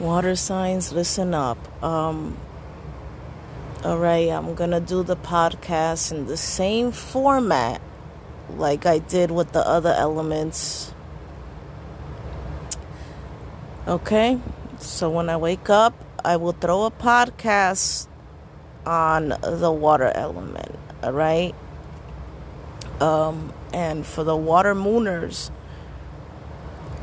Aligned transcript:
Water 0.00 0.34
signs, 0.34 0.94
listen 0.94 1.34
up. 1.34 1.58
Um, 1.84 2.38
all 3.84 3.98
right, 3.98 4.30
I'm 4.30 4.54
gonna 4.54 4.80
do 4.80 5.02
the 5.02 5.14
podcast 5.14 6.10
in 6.10 6.24
the 6.24 6.38
same 6.38 6.90
format 6.90 7.82
like 8.56 8.86
I 8.86 8.96
did 8.96 9.30
with 9.30 9.52
the 9.52 9.60
other 9.60 9.92
elements. 9.92 10.94
Okay, 13.86 14.40
so 14.78 15.10
when 15.10 15.28
I 15.28 15.36
wake 15.36 15.68
up, 15.68 15.92
I 16.24 16.38
will 16.38 16.52
throw 16.52 16.84
a 16.84 16.90
podcast 16.90 18.08
on 18.86 19.34
the 19.42 19.70
water 19.70 20.10
element. 20.14 20.78
All 21.02 21.12
right, 21.12 21.54
um, 23.00 23.52
and 23.74 24.06
for 24.06 24.24
the 24.24 24.34
water 24.36 24.74
mooners 24.74 25.50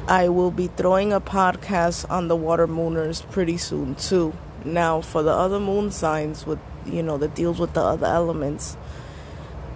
I 0.09 0.29
will 0.29 0.51
be 0.51 0.67
throwing 0.67 1.11
a 1.11 1.19
podcast 1.19 2.09
on 2.09 2.29
the 2.29 2.35
water 2.35 2.65
mooners 2.65 3.29
pretty 3.29 3.57
soon 3.57 3.95
too. 3.95 4.33
Now 4.63 5.01
for 5.01 5.21
the 5.21 5.31
other 5.31 5.59
moon 5.59 5.91
signs 5.91 6.47
with 6.47 6.59
you 6.85 7.03
know 7.03 7.17
that 7.17 7.35
deals 7.35 7.59
with 7.59 7.73
the 7.73 7.81
other 7.81 8.05
elements 8.05 8.77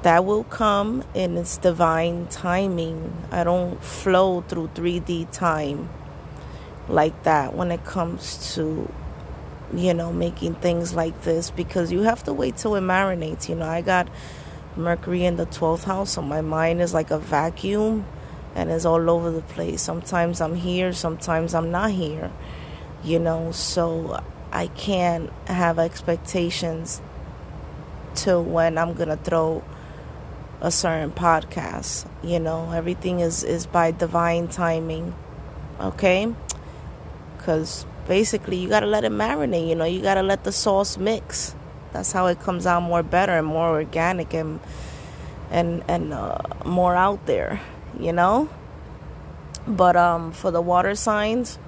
that 0.03 0.23
will 0.23 0.45
come 0.45 1.03
in 1.13 1.37
its 1.37 1.57
divine 1.57 2.27
timing. 2.27 3.13
I 3.29 3.43
don't 3.43 3.83
flow 3.83 4.39
through 4.39 4.69
3D 4.69 5.31
time 5.33 5.89
like 6.87 7.23
that 7.23 7.53
when 7.53 7.69
it 7.69 7.83
comes 7.83 8.55
to 8.55 8.89
you 9.73 9.93
know 9.93 10.13
making 10.13 10.55
things 10.55 10.93
like 10.93 11.23
this 11.23 11.51
because 11.51 11.91
you 11.91 12.03
have 12.03 12.23
to 12.23 12.31
wait 12.31 12.55
till 12.55 12.75
it 12.75 12.81
marinates. 12.81 13.49
You 13.49 13.55
know, 13.55 13.67
I 13.67 13.81
got 13.81 14.07
Mercury 14.77 15.25
in 15.25 15.35
the 15.35 15.45
12th 15.45 15.83
house, 15.83 16.11
so 16.11 16.21
my 16.21 16.39
mind 16.39 16.81
is 16.81 16.93
like 16.93 17.11
a 17.11 17.19
vacuum 17.19 18.05
and 18.55 18.69
it's 18.69 18.85
all 18.85 19.09
over 19.09 19.31
the 19.31 19.41
place. 19.41 19.81
Sometimes 19.81 20.41
I'm 20.41 20.55
here, 20.55 20.93
sometimes 20.93 21.53
I'm 21.53 21.71
not 21.71 21.91
here, 21.91 22.31
you 23.03 23.19
know, 23.19 23.51
so 23.51 24.21
I 24.51 24.67
can't 24.67 25.31
have 25.47 25.79
expectations 25.79 27.01
to 28.15 28.39
when 28.39 28.77
I'm 28.77 28.93
gonna 28.93 29.17
throw 29.17 29.63
a 30.59 30.71
certain 30.71 31.11
podcast. 31.11 32.07
You 32.23 32.39
know, 32.39 32.71
everything 32.71 33.19
is, 33.21 33.43
is 33.43 33.65
by 33.65 33.91
divine 33.91 34.47
timing, 34.47 35.15
okay? 35.79 36.33
Because 37.37 37.85
basically, 38.07 38.57
you 38.57 38.67
gotta 38.67 38.85
let 38.87 39.03
it 39.03 39.11
marinate, 39.11 39.67
you 39.67 39.75
know, 39.75 39.85
you 39.85 40.01
gotta 40.01 40.23
let 40.23 40.43
the 40.43 40.51
sauce 40.51 40.97
mix. 40.97 41.55
That's 41.93 42.11
how 42.11 42.27
it 42.27 42.39
comes 42.39 42.65
out 42.65 42.83
more 42.83 43.03
better 43.03 43.37
and 43.37 43.47
more 43.47 43.69
organic 43.69 44.33
and 44.33 44.59
and 45.49 45.83
and 45.89 46.13
uh, 46.13 46.37
more 46.63 46.95
out 46.95 47.25
there 47.25 47.59
you 48.01 48.13
know. 48.13 48.49
But 49.67 49.95
um, 49.95 50.31
for 50.31 50.51
the 50.51 50.61
water 50.61 50.95
signs, 50.95 51.59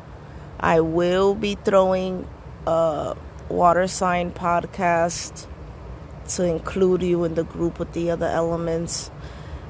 I 0.60 0.80
will 0.82 1.36
be 1.36 1.56
throwing 1.56 2.28
a 2.66 3.16
water 3.50 3.88
sign 3.88 4.32
podcast 4.32 5.48
to 6.30 6.46
include 6.46 7.04
you 7.04 7.24
in 7.24 7.36
the 7.36 7.44
group 7.44 7.80
with 7.80 7.94
the 7.94 8.12
other 8.12 8.28
elements. 8.28 9.12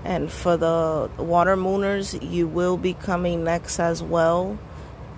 And 0.05 0.31
for 0.31 0.57
the 0.57 1.09
water 1.17 1.55
mooners, 1.55 2.13
you 2.21 2.47
will 2.47 2.77
be 2.77 2.93
coming 2.93 3.43
next 3.43 3.79
as 3.79 4.03
well. 4.03 4.57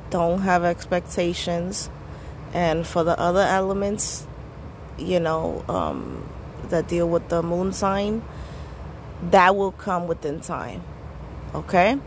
Don't 0.10 0.42
have 0.42 0.64
expectations. 0.64 1.90
And 2.54 2.86
for 2.88 3.04
the 3.04 3.20
other 3.20 3.42
elements, 3.42 4.26
you 4.98 5.20
know, 5.20 5.66
um, 5.68 6.28
that 6.70 6.88
deal 6.88 7.10
with 7.10 7.28
the 7.30 7.44
moon 7.44 7.74
sign, 7.74 8.24
that 9.32 9.56
will 9.56 9.72
come 9.72 10.08
within 10.08 10.40
time. 10.40 10.84
Okay? 11.54 11.98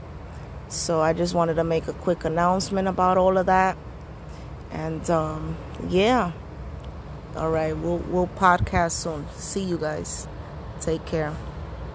So 0.68 1.00
I 1.00 1.12
just 1.12 1.34
wanted 1.34 1.54
to 1.54 1.64
make 1.64 1.88
a 1.88 1.92
quick 1.92 2.24
announcement 2.24 2.88
about 2.88 3.16
all 3.16 3.38
of 3.38 3.46
that. 3.46 3.76
And 4.70 5.08
um, 5.10 5.56
yeah. 5.88 6.32
All 7.36 7.50
right, 7.50 7.76
we'll 7.76 7.98
we'll 7.98 8.26
podcast 8.26 8.92
soon. 8.92 9.26
See 9.36 9.62
you 9.62 9.78
guys. 9.78 10.26
Take 10.80 11.04
care. 11.04 11.34